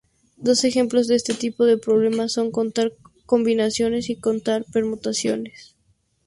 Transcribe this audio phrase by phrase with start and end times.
[0.37, 2.91] Dos ejemplos de este tipo de problema son contar
[3.27, 5.75] combinaciones y contar permutaciones.